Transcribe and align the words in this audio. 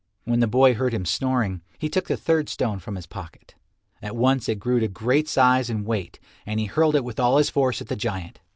When 0.23 0.39
the 0.39 0.47
boy 0.47 0.73
heard 0.73 0.95
him 0.95 1.05
snoring, 1.05 1.61
he 1.77 1.87
took 1.87 2.07
the 2.07 2.17
third 2.17 2.49
stone 2.49 2.79
from 2.79 2.95
his 2.95 3.05
pocket. 3.05 3.53
At 4.01 4.15
once 4.15 4.49
it 4.49 4.55
grew 4.57 4.79
to 4.79 4.87
great 4.87 5.29
size 5.29 5.69
and 5.69 5.85
weight, 5.85 6.19
and 6.43 6.59
he 6.59 6.65
hurled 6.65 6.95
it 6.95 7.03
with 7.03 7.19
all 7.19 7.37
his 7.37 7.51
force 7.51 7.81
at 7.81 7.87
the 7.87 7.95
giant. 7.95 8.39